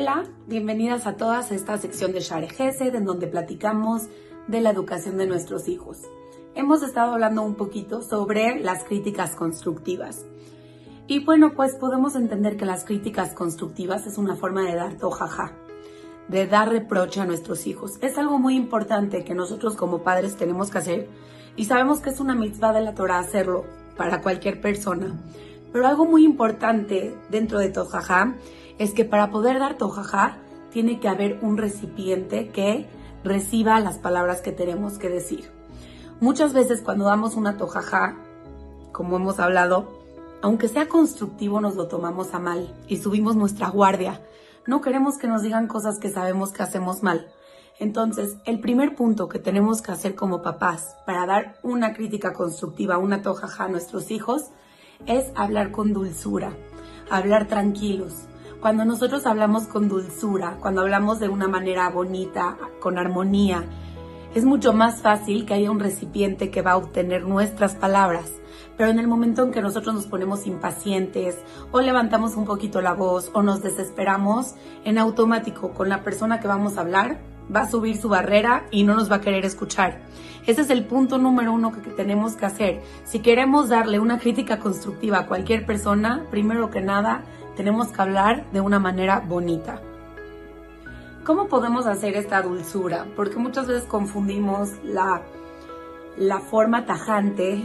Hola, 0.00 0.22
bienvenidas 0.46 1.08
a 1.08 1.16
todas 1.16 1.50
a 1.50 1.56
esta 1.56 1.76
sección 1.76 2.12
de 2.12 2.20
Share 2.20 2.48
Gesed 2.48 2.94
en 2.94 3.04
donde 3.04 3.26
platicamos 3.26 4.02
de 4.46 4.60
la 4.60 4.70
educación 4.70 5.16
de 5.16 5.26
nuestros 5.26 5.66
hijos. 5.66 6.02
Hemos 6.54 6.84
estado 6.84 7.14
hablando 7.14 7.42
un 7.42 7.56
poquito 7.56 8.00
sobre 8.02 8.60
las 8.60 8.84
críticas 8.84 9.34
constructivas. 9.34 10.24
Y 11.08 11.24
bueno, 11.24 11.52
pues 11.56 11.74
podemos 11.74 12.14
entender 12.14 12.56
que 12.56 12.64
las 12.64 12.84
críticas 12.84 13.34
constructivas 13.34 14.06
es 14.06 14.18
una 14.18 14.36
forma 14.36 14.62
de 14.62 14.76
dar 14.76 14.94
tojaja, 14.94 15.50
de 16.28 16.46
dar 16.46 16.68
reproche 16.68 17.20
a 17.20 17.26
nuestros 17.26 17.66
hijos. 17.66 17.98
Es 18.00 18.18
algo 18.18 18.38
muy 18.38 18.54
importante 18.54 19.24
que 19.24 19.34
nosotros 19.34 19.74
como 19.74 20.04
padres 20.04 20.36
tenemos 20.36 20.70
que 20.70 20.78
hacer 20.78 21.08
y 21.56 21.64
sabemos 21.64 21.98
que 21.98 22.10
es 22.10 22.20
una 22.20 22.36
mitzvah 22.36 22.72
de 22.72 22.82
la 22.82 22.94
Torah 22.94 23.18
hacerlo 23.18 23.64
para 23.96 24.20
cualquier 24.20 24.60
persona. 24.60 25.18
Pero 25.72 25.86
algo 25.86 26.04
muy 26.04 26.24
importante 26.24 27.16
dentro 27.30 27.58
de 27.58 27.68
tojaja 27.68 28.34
es 28.78 28.92
que 28.92 29.04
para 29.04 29.30
poder 29.30 29.58
dar 29.58 29.76
tojaja 29.76 30.38
tiene 30.70 31.00
que 31.00 31.08
haber 31.08 31.38
un 31.42 31.56
recipiente 31.56 32.48
que 32.48 32.86
reciba 33.24 33.80
las 33.80 33.98
palabras 33.98 34.40
que 34.40 34.52
tenemos 34.52 34.98
que 34.98 35.08
decir. 35.08 35.50
Muchas 36.20 36.52
veces 36.52 36.82
cuando 36.82 37.04
damos 37.04 37.36
una 37.36 37.56
tojaja, 37.56 38.16
como 38.92 39.16
hemos 39.16 39.38
hablado, 39.38 39.98
aunque 40.42 40.68
sea 40.68 40.88
constructivo 40.88 41.60
nos 41.60 41.76
lo 41.76 41.88
tomamos 41.88 42.34
a 42.34 42.38
mal 42.38 42.74
y 42.86 42.98
subimos 42.98 43.36
nuestra 43.36 43.68
guardia. 43.68 44.20
No 44.66 44.80
queremos 44.80 45.18
que 45.18 45.26
nos 45.26 45.42
digan 45.42 45.66
cosas 45.66 45.98
que 45.98 46.10
sabemos 46.10 46.52
que 46.52 46.62
hacemos 46.62 47.02
mal. 47.02 47.28
Entonces, 47.78 48.36
el 48.44 48.60
primer 48.60 48.96
punto 48.96 49.28
que 49.28 49.38
tenemos 49.38 49.82
que 49.82 49.92
hacer 49.92 50.14
como 50.14 50.42
papás 50.42 50.96
para 51.06 51.26
dar 51.26 51.58
una 51.62 51.92
crítica 51.92 52.32
constructiva, 52.32 52.98
una 52.98 53.22
tojaja 53.22 53.64
a 53.64 53.68
nuestros 53.68 54.10
hijos, 54.10 54.50
es 55.06 55.30
hablar 55.34 55.70
con 55.70 55.92
dulzura, 55.92 56.52
hablar 57.10 57.46
tranquilos. 57.46 58.28
Cuando 58.60 58.84
nosotros 58.84 59.26
hablamos 59.26 59.66
con 59.66 59.88
dulzura, 59.88 60.56
cuando 60.60 60.80
hablamos 60.80 61.20
de 61.20 61.28
una 61.28 61.48
manera 61.48 61.88
bonita, 61.90 62.56
con 62.80 62.98
armonía, 62.98 63.64
es 64.34 64.44
mucho 64.44 64.72
más 64.72 65.00
fácil 65.00 65.46
que 65.46 65.54
haya 65.54 65.70
un 65.70 65.80
recipiente 65.80 66.50
que 66.50 66.62
va 66.62 66.72
a 66.72 66.76
obtener 66.76 67.22
nuestras 67.22 67.74
palabras. 67.74 68.32
Pero 68.76 68.90
en 68.90 68.98
el 68.98 69.08
momento 69.08 69.42
en 69.42 69.52
que 69.52 69.62
nosotros 69.62 69.94
nos 69.94 70.06
ponemos 70.06 70.46
impacientes 70.46 71.38
o 71.72 71.80
levantamos 71.80 72.36
un 72.36 72.44
poquito 72.44 72.80
la 72.80 72.94
voz 72.94 73.30
o 73.32 73.42
nos 73.42 73.62
desesperamos, 73.62 74.54
en 74.84 74.98
automático 74.98 75.72
con 75.72 75.88
la 75.88 76.02
persona 76.02 76.40
que 76.40 76.48
vamos 76.48 76.76
a 76.76 76.82
hablar 76.82 77.20
va 77.54 77.62
a 77.62 77.70
subir 77.70 77.96
su 77.96 78.08
barrera 78.08 78.64
y 78.70 78.84
no 78.84 78.94
nos 78.94 79.10
va 79.10 79.16
a 79.16 79.20
querer 79.20 79.44
escuchar. 79.44 80.00
Ese 80.46 80.62
es 80.62 80.70
el 80.70 80.84
punto 80.84 81.18
número 81.18 81.52
uno 81.52 81.72
que 81.72 81.80
tenemos 81.90 82.34
que 82.34 82.46
hacer. 82.46 82.82
Si 83.04 83.20
queremos 83.20 83.68
darle 83.68 83.98
una 83.98 84.18
crítica 84.18 84.58
constructiva 84.58 85.18
a 85.18 85.26
cualquier 85.26 85.66
persona, 85.66 86.24
primero 86.30 86.70
que 86.70 86.80
nada, 86.80 87.22
tenemos 87.56 87.88
que 87.88 88.00
hablar 88.00 88.50
de 88.52 88.60
una 88.60 88.78
manera 88.78 89.20
bonita. 89.20 89.80
¿Cómo 91.24 91.48
podemos 91.48 91.86
hacer 91.86 92.16
esta 92.16 92.40
dulzura? 92.40 93.06
Porque 93.14 93.36
muchas 93.36 93.66
veces 93.66 93.84
confundimos 93.84 94.72
la, 94.82 95.22
la 96.16 96.40
forma 96.40 96.86
tajante 96.86 97.62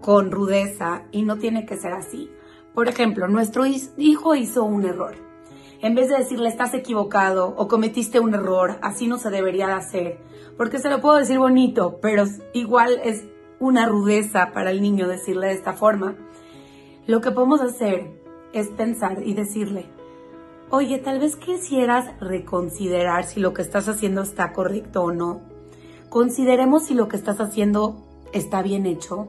con 0.00 0.30
rudeza 0.30 1.02
y 1.10 1.22
no 1.22 1.38
tiene 1.38 1.66
que 1.66 1.76
ser 1.76 1.92
así. 1.92 2.30
Por 2.74 2.88
ejemplo, 2.88 3.26
nuestro 3.26 3.64
hijo 3.66 4.34
hizo 4.34 4.64
un 4.64 4.84
error 4.84 5.31
en 5.82 5.96
vez 5.96 6.08
de 6.08 6.16
decirle 6.16 6.48
estás 6.48 6.74
equivocado 6.74 7.54
o 7.56 7.66
cometiste 7.66 8.20
un 8.20 8.32
error, 8.34 8.78
así 8.82 9.08
no 9.08 9.18
se 9.18 9.30
debería 9.30 9.66
de 9.66 9.72
hacer, 9.72 10.18
porque 10.56 10.78
se 10.78 10.88
lo 10.88 11.00
puedo 11.00 11.18
decir 11.18 11.38
bonito, 11.38 11.98
pero 12.00 12.24
igual 12.54 13.00
es 13.04 13.24
una 13.58 13.86
rudeza 13.86 14.52
para 14.52 14.70
el 14.70 14.80
niño 14.80 15.08
decirle 15.08 15.48
de 15.48 15.54
esta 15.54 15.72
forma. 15.72 16.16
Lo 17.06 17.20
que 17.20 17.32
podemos 17.32 17.60
hacer 17.60 18.12
es 18.52 18.68
pensar 18.68 19.26
y 19.26 19.34
decirle, 19.34 19.86
oye, 20.70 20.98
tal 20.98 21.18
vez 21.18 21.34
quisieras 21.34 22.16
reconsiderar 22.20 23.24
si 23.24 23.40
lo 23.40 23.52
que 23.52 23.62
estás 23.62 23.88
haciendo 23.88 24.22
está 24.22 24.52
correcto 24.52 25.02
o 25.02 25.12
no. 25.12 25.40
Consideremos 26.08 26.84
si 26.84 26.94
lo 26.94 27.08
que 27.08 27.16
estás 27.16 27.40
haciendo 27.40 27.96
está 28.32 28.62
bien 28.62 28.86
hecho 28.86 29.28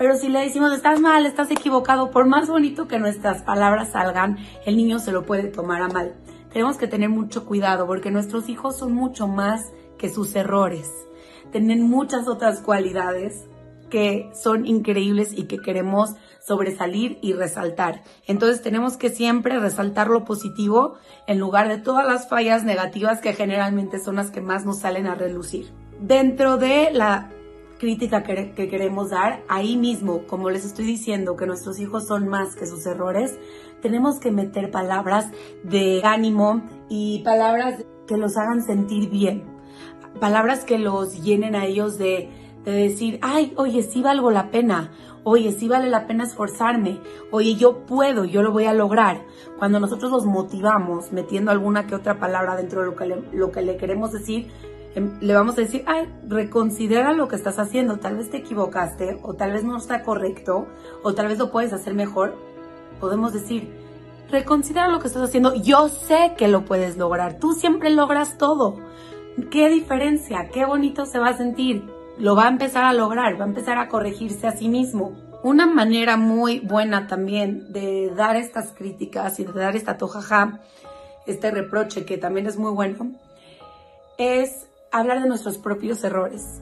pero 0.00 0.16
si 0.16 0.30
le 0.30 0.40
decimos, 0.40 0.72
estás 0.72 0.98
mal, 0.98 1.26
estás 1.26 1.50
equivocado, 1.50 2.10
por 2.10 2.26
más 2.26 2.48
bonito 2.48 2.88
que 2.88 2.98
nuestras 2.98 3.42
palabras 3.42 3.90
salgan, 3.90 4.38
el 4.64 4.78
niño 4.78 4.98
se 4.98 5.12
lo 5.12 5.26
puede 5.26 5.48
tomar 5.48 5.82
a 5.82 5.88
mal. 5.88 6.14
Tenemos 6.50 6.78
que 6.78 6.86
tener 6.86 7.10
mucho 7.10 7.44
cuidado 7.44 7.86
porque 7.86 8.10
nuestros 8.10 8.48
hijos 8.48 8.78
son 8.78 8.94
mucho 8.94 9.28
más 9.28 9.60
que 9.98 10.08
sus 10.08 10.34
errores. 10.34 10.90
Tienen 11.52 11.82
muchas 11.82 12.28
otras 12.28 12.62
cualidades 12.62 13.44
que 13.90 14.30
son 14.32 14.64
increíbles 14.64 15.34
y 15.36 15.44
que 15.44 15.58
queremos 15.58 16.14
sobresalir 16.40 17.18
y 17.20 17.34
resaltar. 17.34 18.02
Entonces 18.26 18.62
tenemos 18.62 18.96
que 18.96 19.10
siempre 19.10 19.58
resaltar 19.58 20.08
lo 20.08 20.24
positivo 20.24 20.94
en 21.26 21.38
lugar 21.38 21.68
de 21.68 21.76
todas 21.76 22.06
las 22.06 22.26
fallas 22.26 22.64
negativas 22.64 23.20
que 23.20 23.34
generalmente 23.34 23.98
son 23.98 24.16
las 24.16 24.30
que 24.30 24.40
más 24.40 24.64
nos 24.64 24.78
salen 24.78 25.06
a 25.06 25.14
relucir. 25.14 25.70
Dentro 26.00 26.56
de 26.56 26.88
la 26.90 27.30
crítica 27.80 28.22
que, 28.22 28.52
queremos 28.68 29.08
dar, 29.08 29.42
ahí 29.48 29.76
mismo, 29.76 30.26
como 30.26 30.50
les 30.50 30.66
estoy 30.66 30.84
diciendo, 30.84 31.34
que 31.34 31.46
nuestros 31.46 31.80
hijos 31.80 32.06
son 32.06 32.28
más 32.28 32.54
que 32.54 32.66
sus 32.66 32.84
errores, 32.84 33.38
tenemos 33.80 34.20
que 34.20 34.30
meter 34.30 34.70
palabras 34.70 35.32
de 35.64 36.02
ánimo 36.04 36.62
y 36.90 37.22
palabras 37.24 37.82
que 38.06 38.18
los 38.18 38.36
hagan 38.36 38.62
sentir 38.62 39.08
bien. 39.08 39.44
Palabras 40.20 40.64
que 40.64 40.78
los 40.78 41.22
llenen 41.22 41.56
a 41.56 41.64
ellos 41.64 41.96
de, 41.96 42.28
de 42.64 42.72
decir, 42.72 43.18
ay, 43.22 43.54
oye, 43.56 43.82
sí 43.82 44.02
valgo 44.02 44.30
la 44.30 44.50
pena, 44.50 44.92
oye, 45.24 45.50
sí 45.52 45.66
vale 45.66 45.88
la 45.88 46.06
pena 46.06 46.24
esforzarme, 46.24 47.00
oye, 47.30 47.54
yo 47.54 47.86
puedo, 47.86 48.26
yo 48.26 48.42
lo 48.42 48.52
voy 48.52 48.66
a 48.66 48.74
lograr. 48.74 49.24
Cuando 49.58 49.80
nosotros 49.80 50.10
los 50.10 50.26
motivamos 50.26 51.12
metiendo 51.12 51.50
alguna 51.50 51.86
que 51.86 51.94
otra 51.94 52.20
palabra 52.20 52.56
dentro 52.56 52.80
de 52.80 52.86
lo 52.88 52.96
que 52.96 53.22
lo 53.32 53.50
que 53.50 53.62
le 53.62 53.78
queremos 53.78 54.12
decir, 54.12 54.50
le 54.94 55.34
vamos 55.34 55.56
a 55.56 55.60
decir, 55.60 55.84
ay, 55.86 56.12
reconsidera 56.26 57.12
lo 57.12 57.28
que 57.28 57.36
estás 57.36 57.58
haciendo, 57.58 57.98
tal 57.98 58.16
vez 58.16 58.30
te 58.30 58.38
equivocaste, 58.38 59.20
o 59.22 59.34
tal 59.34 59.52
vez 59.52 59.62
no 59.62 59.76
está 59.76 60.02
correcto, 60.02 60.66
o 61.02 61.14
tal 61.14 61.28
vez 61.28 61.38
lo 61.38 61.50
puedes 61.50 61.72
hacer 61.72 61.94
mejor. 61.94 62.34
Podemos 62.98 63.32
decir, 63.32 63.72
reconsidera 64.30 64.88
lo 64.88 64.98
que 64.98 65.06
estás 65.06 65.22
haciendo, 65.22 65.54
yo 65.54 65.88
sé 65.88 66.34
que 66.36 66.48
lo 66.48 66.64
puedes 66.64 66.96
lograr, 66.96 67.38
tú 67.38 67.52
siempre 67.52 67.90
logras 67.90 68.36
todo. 68.36 68.78
¿Qué 69.50 69.68
diferencia? 69.68 70.48
¿Qué 70.52 70.64
bonito 70.64 71.06
se 71.06 71.18
va 71.18 71.28
a 71.28 71.36
sentir? 71.36 71.84
Lo 72.18 72.34
va 72.34 72.46
a 72.46 72.50
empezar 72.50 72.84
a 72.84 72.92
lograr, 72.92 73.40
va 73.40 73.44
a 73.44 73.48
empezar 73.48 73.78
a 73.78 73.88
corregirse 73.88 74.46
a 74.46 74.52
sí 74.52 74.68
mismo. 74.68 75.12
Una 75.42 75.66
manera 75.66 76.16
muy 76.16 76.60
buena 76.60 77.06
también 77.06 77.72
de 77.72 78.12
dar 78.14 78.36
estas 78.36 78.72
críticas 78.72 79.38
y 79.38 79.44
de 79.44 79.52
dar 79.52 79.76
esta 79.76 79.96
tojaja, 79.96 80.60
este 81.26 81.50
reproche 81.50 82.04
que 82.04 82.18
también 82.18 82.46
es 82.46 82.58
muy 82.58 82.72
bueno, 82.72 83.12
es 84.18 84.69
hablar 84.92 85.22
de 85.22 85.28
nuestros 85.28 85.58
propios 85.58 86.02
errores. 86.04 86.60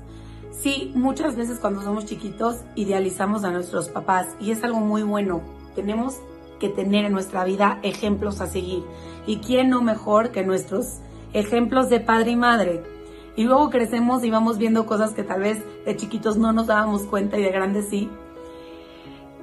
Sí, 0.50 0.92
muchas 0.94 1.36
veces 1.36 1.58
cuando 1.58 1.82
somos 1.82 2.04
chiquitos 2.04 2.56
idealizamos 2.74 3.44
a 3.44 3.50
nuestros 3.50 3.88
papás 3.88 4.26
y 4.40 4.50
es 4.50 4.62
algo 4.64 4.80
muy 4.80 5.02
bueno. 5.02 5.40
Tenemos 5.74 6.16
que 6.58 6.68
tener 6.68 7.04
en 7.04 7.12
nuestra 7.12 7.44
vida 7.44 7.78
ejemplos 7.82 8.40
a 8.40 8.46
seguir. 8.46 8.82
¿Y 9.26 9.38
quién 9.38 9.70
no 9.70 9.82
mejor 9.82 10.30
que 10.30 10.44
nuestros 10.44 10.98
ejemplos 11.32 11.88
de 11.88 12.00
padre 12.00 12.32
y 12.32 12.36
madre? 12.36 12.82
Y 13.36 13.44
luego 13.44 13.70
crecemos 13.70 14.24
y 14.24 14.30
vamos 14.30 14.58
viendo 14.58 14.84
cosas 14.84 15.12
que 15.12 15.22
tal 15.22 15.42
vez 15.42 15.62
de 15.84 15.96
chiquitos 15.96 16.36
no 16.36 16.52
nos 16.52 16.66
dábamos 16.66 17.02
cuenta 17.02 17.38
y 17.38 17.42
de 17.42 17.52
grandes 17.52 17.88
sí. 17.88 18.10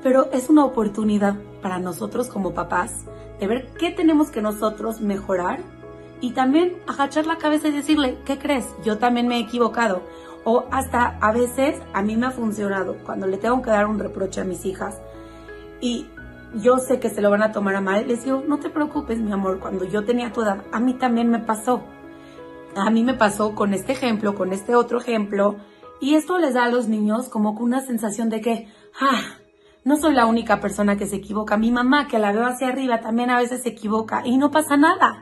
Pero 0.04 0.30
es 0.34 0.50
una 0.50 0.66
oportunidad 0.66 1.36
para 1.62 1.80
nosotros 1.80 2.28
como 2.28 2.54
papás 2.54 3.06
de 3.40 3.48
ver 3.48 3.70
qué 3.80 3.92
tenemos 3.92 4.30
que 4.32 4.42
nosotros 4.42 5.02
mejorar 5.02 5.62
y 6.22 6.32
también 6.32 6.78
agachar 6.88 7.26
la 7.26 7.38
cabeza 7.38 7.68
y 7.68 7.72
decirle, 7.72 8.18
¿qué 8.26 8.38
crees? 8.38 8.66
Yo 8.84 8.98
también 8.98 9.28
me 9.28 9.38
he 9.38 9.42
equivocado. 9.42 10.02
O 10.44 10.66
hasta 10.72 11.18
a 11.22 11.32
veces 11.32 11.82
a 11.94 12.02
mí 12.02 12.16
me 12.16 12.28
ha 12.28 12.32
funcionado 12.32 12.98
cuando 13.04 13.26
le 13.28 13.38
tengo 13.38 13.62
que 13.62 13.72
dar 13.72 13.88
un 13.88 14.00
reproche 14.00 14.42
a 14.42 14.46
mis 14.46 14.66
hijas 14.66 15.02
y 15.82 16.06
yo 16.54 16.78
sé 16.78 17.00
que 17.00 17.10
se 17.10 17.22
lo 17.22 17.30
van 17.30 17.44
a 17.44 17.52
tomar 17.52 17.76
a 17.76 17.82
mal, 17.82 18.08
les 18.08 18.24
digo, 18.24 18.44
no 18.48 18.60
te 18.60 18.70
preocupes, 18.70 19.20
mi 19.20 19.32
amor, 19.32 19.60
cuando 19.60 19.86
yo 19.86 20.06
tenía 20.06 20.32
tu 20.32 20.42
edad, 20.42 20.64
a 20.72 20.80
mí 20.80 20.94
también 20.94 21.30
me 21.30 21.40
pasó. 21.40 21.84
A 22.76 22.90
mí 22.90 23.04
me 23.04 23.14
pasó 23.14 23.56
con 23.56 23.74
este 23.74 23.94
ejemplo, 23.94 24.36
con 24.36 24.54
este 24.54 24.76
otro 24.76 25.00
ejemplo, 25.00 25.58
y 26.00 26.16
esto 26.16 26.38
les 26.38 26.54
da 26.54 26.66
a 26.66 26.70
los 26.70 26.88
niños 26.88 27.30
como 27.30 27.52
una 27.52 27.82
sensación 27.82 28.30
de 28.30 28.42
que, 28.42 28.68
ah, 29.00 29.38
no 29.84 29.98
soy 29.98 30.14
la 30.14 30.26
única 30.26 30.60
persona 30.60 30.98
que 30.98 31.08
se 31.08 31.18
equivoca. 31.18 31.58
Mi 31.58 31.72
mamá, 31.72 32.08
que 32.08 32.20
la 32.20 32.32
veo 32.32 32.46
hacia 32.46 32.70
arriba, 32.70 33.02
también 33.02 33.30
a 33.30 33.38
veces 33.38 33.64
se 33.64 33.70
equivoca 33.70 34.24
y 34.26 34.38
no 34.38 34.52
pasa 34.52 34.78
nada. 34.78 35.22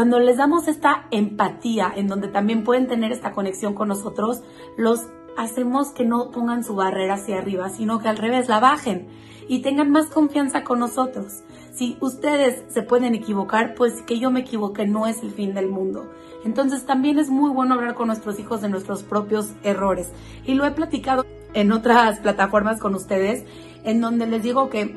Cuando 0.00 0.18
les 0.18 0.38
damos 0.38 0.66
esta 0.66 1.04
empatía, 1.10 1.92
en 1.94 2.08
donde 2.08 2.28
también 2.28 2.64
pueden 2.64 2.86
tener 2.86 3.12
esta 3.12 3.32
conexión 3.32 3.74
con 3.74 3.88
nosotros, 3.88 4.42
los 4.78 5.08
hacemos 5.36 5.90
que 5.90 6.06
no 6.06 6.30
pongan 6.30 6.64
su 6.64 6.74
barrera 6.74 7.16
hacia 7.16 7.36
arriba, 7.36 7.68
sino 7.68 7.98
que 7.98 8.08
al 8.08 8.16
revés 8.16 8.48
la 8.48 8.60
bajen 8.60 9.08
y 9.46 9.60
tengan 9.60 9.90
más 9.90 10.06
confianza 10.06 10.64
con 10.64 10.78
nosotros. 10.78 11.42
Si 11.74 11.98
ustedes 12.00 12.64
se 12.72 12.80
pueden 12.80 13.14
equivocar, 13.14 13.74
pues 13.74 14.00
que 14.00 14.18
yo 14.18 14.30
me 14.30 14.40
equivoque 14.40 14.86
no 14.86 15.06
es 15.06 15.22
el 15.22 15.32
fin 15.32 15.52
del 15.52 15.68
mundo. 15.68 16.10
Entonces 16.46 16.86
también 16.86 17.18
es 17.18 17.28
muy 17.28 17.50
bueno 17.50 17.74
hablar 17.74 17.92
con 17.92 18.06
nuestros 18.06 18.40
hijos 18.40 18.62
de 18.62 18.70
nuestros 18.70 19.02
propios 19.02 19.52
errores. 19.64 20.08
Y 20.46 20.54
lo 20.54 20.64
he 20.64 20.70
platicado 20.70 21.26
en 21.52 21.72
otras 21.72 22.20
plataformas 22.20 22.80
con 22.80 22.94
ustedes, 22.94 23.44
en 23.84 24.00
donde 24.00 24.26
les 24.26 24.42
digo 24.42 24.70
que 24.70 24.96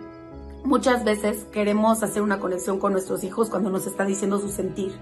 Muchas 0.64 1.04
veces 1.04 1.46
queremos 1.52 2.04
hacer 2.04 2.22
una 2.22 2.40
conexión 2.40 2.80
con 2.80 2.94
nuestros 2.94 3.24
hijos 3.24 3.50
cuando 3.50 3.70
nos 3.70 3.86
está 3.86 4.06
diciendo 4.06 4.40
su 4.40 4.50
sentir. 4.50 4.94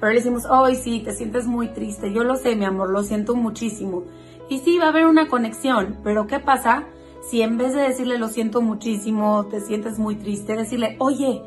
Pero 0.00 0.10
le 0.10 0.18
decimos, 0.18 0.46
hoy 0.46 0.76
sí, 0.76 1.00
te 1.00 1.12
sientes 1.12 1.46
muy 1.46 1.68
triste. 1.68 2.12
Yo 2.12 2.24
lo 2.24 2.36
sé, 2.36 2.56
mi 2.56 2.64
amor, 2.64 2.90
lo 2.90 3.02
siento 3.02 3.34
muchísimo. 3.36 4.02
Y 4.48 4.58
sí, 4.58 4.78
va 4.78 4.86
a 4.86 4.88
haber 4.88 5.06
una 5.06 5.28
conexión. 5.28 5.98
Pero 6.02 6.26
¿qué 6.26 6.40
pasa 6.40 6.86
si 7.30 7.42
en 7.42 7.56
vez 7.56 7.74
de 7.74 7.82
decirle 7.82 8.18
lo 8.18 8.28
siento 8.28 8.62
muchísimo, 8.62 9.46
te 9.46 9.60
sientes 9.60 9.98
muy 9.98 10.16
triste, 10.16 10.56
decirle, 10.56 10.96
oye, 10.98 11.42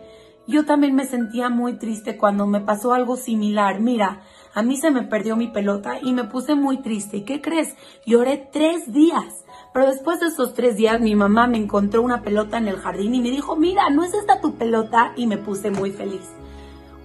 yo 0.48 0.66
también 0.66 0.96
me 0.96 1.06
sentía 1.06 1.50
muy 1.50 1.78
triste 1.78 2.18
cuando 2.18 2.48
me 2.48 2.60
pasó 2.60 2.94
algo 2.94 3.16
similar. 3.16 3.80
Mira, 3.80 4.24
a 4.54 4.64
mí 4.64 4.78
se 4.78 4.90
me 4.90 5.04
perdió 5.04 5.36
mi 5.36 5.48
pelota 5.48 6.00
y 6.02 6.12
me 6.12 6.24
puse 6.24 6.56
muy 6.56 6.82
triste. 6.82 7.18
¿Y 7.18 7.24
qué 7.24 7.40
crees? 7.40 7.76
Lloré 8.06 8.50
tres 8.52 8.92
días. 8.92 9.46
Pero 9.74 9.88
después 9.88 10.20
de 10.20 10.28
esos 10.28 10.54
tres 10.54 10.76
días 10.78 11.00
mi 11.00 11.16
mamá 11.16 11.48
me 11.48 11.58
encontró 11.58 12.02
una 12.02 12.22
pelota 12.22 12.58
en 12.58 12.68
el 12.68 12.78
jardín 12.78 13.16
y 13.16 13.22
me 13.22 13.30
dijo, 13.30 13.56
mira, 13.56 13.90
¿no 13.90 14.04
es 14.04 14.14
esta 14.14 14.42
tu 14.42 14.56
pelota? 14.56 15.14
Y 15.16 15.28
me 15.28 15.38
puse 15.38 15.72
muy 15.72 15.92
feliz. 15.92 16.30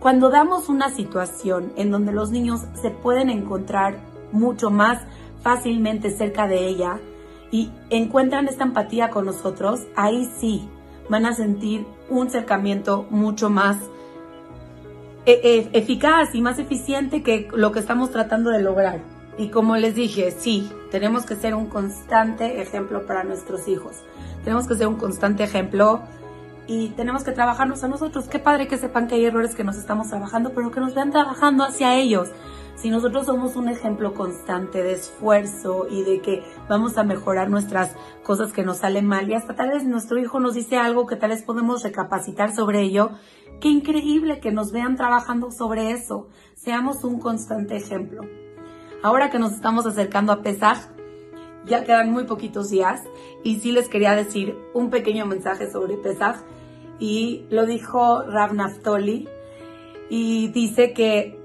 Cuando 0.01 0.31
damos 0.31 0.69
una 0.69 0.91
situación 0.91 1.73
en 1.77 1.91
donde 1.91 2.13
los 2.13 2.31
niños 2.31 2.63
se 2.81 2.91
pueden 2.91 3.31
encontrar 3.31 3.99
mucho 4.33 4.71
más 4.71 5.03
fácilmente 5.43 6.11
cerca 6.11 6.47
de 6.47 6.67
ella 6.67 6.99
y 7.51 7.71
encuentran 7.91 8.49
esta 8.49 8.65
empatía 8.65 9.11
con 9.11 9.27
nosotros, 9.27 9.87
ahí 9.95 10.31
sí 10.39 10.69
van 11.09 11.27
a 11.27 11.35
sentir 11.35 11.87
un 12.09 12.27
acercamiento 12.27 13.07
mucho 13.11 13.51
más 13.51 13.77
e-, 15.27 15.41
e-, 15.43 15.79
eficaz 15.79 16.35
y 16.35 16.41
más 16.41 16.59
eficiente 16.59 17.23
que 17.23 17.49
lo 17.55 17.73
que 17.73 17.81
estamos 17.81 18.11
tratando 18.11 18.51
de 18.51 18.63
lograr. 18.63 19.14
Y 19.37 19.49
como 19.49 19.77
les 19.77 19.95
dije, 19.95 20.31
sí, 20.31 20.71
tenemos 20.91 21.27
que 21.27 21.35
ser 21.35 21.55
un 21.55 21.67
constante 21.67 22.63
ejemplo 22.63 23.05
para 23.05 23.25
nuestros 23.25 23.67
hijos. 23.67 23.97
Tenemos 24.45 24.69
que 24.69 24.77
ser 24.77 24.87
un 24.87 24.97
constante 24.97 25.43
ejemplo 25.43 26.03
y 26.67 26.91
tenemos 26.91 27.25
que 27.25 27.33
trabajarnos 27.33 27.83
a 27.83 27.89
nosotros. 27.89 28.29
Qué 28.29 28.39
padre 28.39 28.69
que 28.69 28.79
sepan 28.79 29.09
que 29.09 29.17
hay 29.17 29.25
errores 29.25 29.55
que 29.55 29.65
nos 29.65 29.77
estamos 29.77 30.09
trabajando, 30.09 30.53
pero 30.55 30.71
que 30.71 30.81
nos 30.81 30.95
vean 30.95 31.11
trabajando 31.11 31.65
hacia 31.65 31.97
ellos. 31.97 32.31
Si 32.77 32.91
nosotros 32.91 33.27
somos 33.27 33.57
un 33.57 33.69
ejemplo 33.69 34.15
constante 34.15 34.83
de 34.83 34.93
esfuerzo 34.93 35.87
y 35.89 36.03
de 36.03 36.21
que 36.21 36.43
vamos 36.69 36.97
a 36.97 37.05
mejorar 37.05 37.49
nuestras 37.49 37.95
cosas 38.23 38.53
que 38.53 38.65
nos 38.65 38.79
salen 38.79 39.07
mal 39.07 39.29
y 39.29 39.35
hasta 39.35 39.55
tal 39.55 39.71
vez 39.71 39.85
nuestro 39.85 40.19
hijo 40.19 40.41
nos 40.41 40.55
dice 40.55 40.77
algo 40.77 41.07
que 41.07 41.17
tal 41.17 41.31
vez 41.31 41.43
podemos 41.43 41.83
recapacitar 41.83 42.55
sobre 42.55 42.83
ello, 42.83 43.11
qué 43.61 43.69
increíble 43.69 44.41
que 44.41 44.53
nos 44.53 44.73
vean 44.73 44.97
trabajando 44.97 45.51
sobre 45.51 45.93
eso. 45.93 46.29
Seamos 46.55 47.05
un 47.05 47.21
constante 47.21 47.77
ejemplo. 47.77 48.44
Ahora 49.05 49.29
que 49.29 49.39
nos 49.39 49.53
estamos 49.53 49.85
acercando 49.85 50.33
a 50.33 50.41
Pesaj, 50.41 50.79
ya 51.67 51.85
quedan 51.85 52.11
muy 52.11 52.25
poquitos 52.25 52.71
días 52.71 53.03
y 53.43 53.61
sí 53.61 53.71
les 53.71 53.91
quería 53.91 54.15
decir 54.15 54.57
un 54.73 54.89
pequeño 54.89 55.27
mensaje 55.27 55.71
sobre 55.71 55.99
Pesaj 55.99 56.37
y 56.99 57.45
lo 57.51 57.67
dijo 57.67 58.23
Rav 58.23 58.55
Naftoli 58.55 59.29
y 60.09 60.49
dice 60.53 60.95
que 60.95 61.39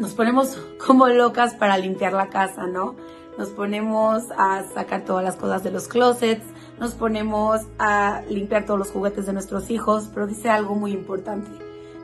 nos 0.00 0.14
ponemos 0.14 0.58
como 0.84 1.06
locas 1.06 1.54
para 1.54 1.78
limpiar 1.78 2.12
la 2.12 2.28
casa, 2.28 2.66
¿no? 2.66 2.96
Nos 3.38 3.50
ponemos 3.50 4.24
a 4.36 4.64
sacar 4.74 5.04
todas 5.04 5.22
las 5.22 5.36
cosas 5.36 5.62
de 5.62 5.70
los 5.70 5.86
closets, 5.86 6.44
nos 6.80 6.94
ponemos 6.94 7.60
a 7.78 8.22
limpiar 8.28 8.66
todos 8.66 8.80
los 8.80 8.90
juguetes 8.90 9.26
de 9.26 9.32
nuestros 9.32 9.70
hijos, 9.70 10.10
pero 10.12 10.26
dice 10.26 10.50
algo 10.50 10.74
muy 10.74 10.90
importante. 10.90 11.52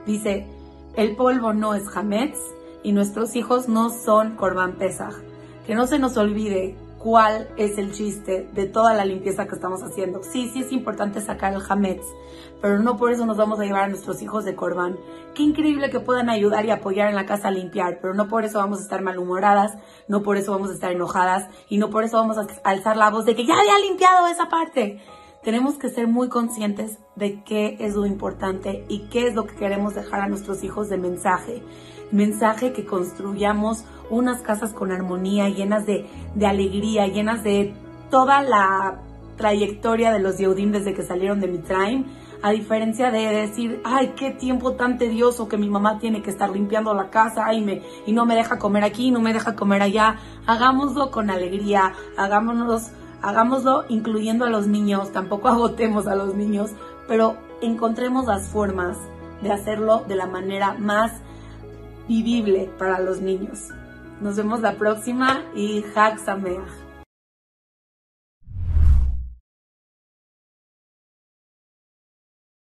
Dice, 0.06 0.46
el 0.94 1.16
polvo 1.16 1.52
no 1.52 1.74
es 1.74 1.88
hametz, 1.92 2.38
y 2.82 2.92
nuestros 2.92 3.36
hijos 3.36 3.68
no 3.68 3.90
son 3.90 4.36
Corban 4.36 4.72
Pesach. 4.72 5.14
Que 5.66 5.74
no 5.74 5.86
se 5.86 5.98
nos 5.98 6.16
olvide 6.16 6.76
cuál 6.98 7.48
es 7.56 7.78
el 7.78 7.92
chiste 7.92 8.48
de 8.52 8.66
toda 8.66 8.92
la 8.92 9.04
limpieza 9.04 9.46
que 9.46 9.54
estamos 9.54 9.82
haciendo. 9.82 10.22
Sí, 10.22 10.50
sí 10.52 10.62
es 10.62 10.72
importante 10.72 11.20
sacar 11.20 11.52
el 11.52 11.62
hametz, 11.68 12.04
pero 12.60 12.80
no 12.80 12.96
por 12.96 13.12
eso 13.12 13.26
nos 13.26 13.36
vamos 13.36 13.60
a 13.60 13.64
llevar 13.64 13.84
a 13.84 13.88
nuestros 13.88 14.22
hijos 14.22 14.44
de 14.44 14.56
Corban. 14.56 14.96
Qué 15.34 15.44
increíble 15.44 15.90
que 15.90 16.00
puedan 16.00 16.30
ayudar 16.30 16.64
y 16.64 16.70
apoyar 16.70 17.08
en 17.08 17.14
la 17.14 17.26
casa 17.26 17.48
a 17.48 17.52
limpiar, 17.52 17.98
pero 18.00 18.14
no 18.14 18.28
por 18.28 18.44
eso 18.44 18.58
vamos 18.58 18.80
a 18.80 18.82
estar 18.82 19.02
malhumoradas, 19.02 19.78
no 20.08 20.22
por 20.22 20.36
eso 20.36 20.52
vamos 20.52 20.70
a 20.70 20.74
estar 20.74 20.90
enojadas 20.90 21.48
y 21.68 21.78
no 21.78 21.90
por 21.90 22.02
eso 22.02 22.16
vamos 22.16 22.38
a 22.38 22.46
alzar 22.64 22.96
la 22.96 23.10
voz 23.10 23.24
de 23.24 23.36
que 23.36 23.46
ya 23.46 23.54
había 23.54 23.78
limpiado 23.78 24.26
esa 24.26 24.48
parte. 24.48 25.00
Tenemos 25.46 25.76
que 25.76 25.90
ser 25.90 26.08
muy 26.08 26.28
conscientes 26.28 26.98
de 27.14 27.44
qué 27.44 27.76
es 27.78 27.94
lo 27.94 28.04
importante 28.04 28.84
y 28.88 29.06
qué 29.10 29.28
es 29.28 29.36
lo 29.36 29.46
que 29.46 29.54
queremos 29.54 29.94
dejar 29.94 30.22
a 30.22 30.28
nuestros 30.28 30.64
hijos 30.64 30.88
de 30.88 30.96
mensaje 30.98 31.62
mensaje 32.10 32.72
que 32.72 32.84
construyamos 32.84 33.84
unas 34.10 34.42
casas 34.42 34.72
con 34.72 34.90
armonía, 34.90 35.48
llenas 35.48 35.86
de, 35.86 36.04
alegría, 36.44 37.06
llenas 37.06 37.44
de 37.44 37.74
toda 38.10 38.42
la 38.42 39.02
trayectoria 39.36 40.10
de 40.10 40.18
los 40.18 40.38
Yehudim 40.38 40.72
desde 40.72 40.94
que 40.94 41.04
salieron 41.04 41.38
de 41.38 41.46
Mitraim, 41.46 42.06
a 42.42 42.50
diferencia 42.50 43.12
de 43.12 43.26
decir, 43.26 43.80
ay, 43.84 44.14
qué 44.16 44.32
tiempo 44.32 44.72
tan 44.72 44.98
tedioso 44.98 45.46
que 45.46 45.58
mi 45.58 45.68
mamá 45.68 46.00
tiene 46.00 46.22
que 46.22 46.30
estar 46.30 46.50
limpiando 46.50 46.92
la 46.92 47.08
casa 47.10 47.52
y, 47.54 47.60
me, 47.62 47.82
y 48.04 48.12
no 48.12 48.26
me 48.26 48.34
deja 48.34 48.58
comer 48.58 48.82
aquí, 48.82 49.12
no 49.12 49.20
me 49.20 49.32
deja 49.32 49.54
comer 49.54 49.82
allá. 49.82 50.16
Hagámoslo 50.44 51.12
con 51.12 51.30
alegría, 51.30 51.92
hagámonos, 52.16 52.90
hagámoslo 53.22 53.84
incluyendo 53.88 54.44
a 54.44 54.50
los 54.50 54.66
niños, 54.66 55.12
tampoco 55.12 55.48
agotemos 55.48 56.06
a 56.06 56.14
los 56.14 56.34
niños, 56.34 56.70
pero 57.08 57.36
encontremos 57.60 58.26
las 58.26 58.48
formas 58.48 58.96
de 59.42 59.52
hacerlo 59.52 60.04
de 60.08 60.16
la 60.16 60.26
manera 60.26 60.74
más 60.74 61.12
vivible 62.08 62.70
para 62.78 63.00
los 63.00 63.20
niños. 63.20 63.68
Nos 64.20 64.36
vemos 64.36 64.60
la 64.60 64.74
próxima 64.74 65.42
y 65.54 65.84
Sameach. 66.24 66.85